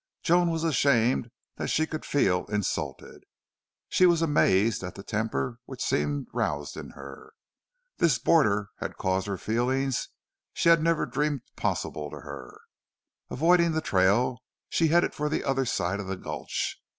Joan 0.23 0.49
was 0.49 0.63
ashamed 0.63 1.29
that 1.57 1.67
she 1.67 1.85
could 1.85 2.05
feel 2.05 2.45
insulted. 2.45 3.23
She 3.87 4.07
was 4.07 4.23
amazed 4.23 4.81
at 4.83 4.95
the 4.95 5.03
temper 5.03 5.59
which 5.65 5.83
seemed 5.85 6.25
roused 6.33 6.75
in 6.75 6.89
her. 6.97 7.33
This 7.99 8.17
border 8.17 8.69
had 8.79 8.97
caused 8.97 9.27
her 9.27 9.37
feelings 9.37 10.09
she 10.55 10.69
had 10.69 10.81
never 10.81 11.05
dreamed 11.05 11.41
possible 11.55 12.09
to 12.09 12.21
her. 12.21 12.61
Avoiding 13.29 13.73
the 13.73 13.79
trail, 13.81 14.39
she 14.69 14.87
headed 14.87 15.13
for 15.13 15.29
the 15.29 15.43
other 15.43 15.65
side 15.67 15.99
of 15.99 16.07
the 16.07 16.17
gulch. 16.17 16.81